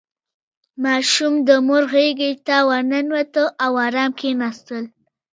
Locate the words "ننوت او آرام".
2.89-4.11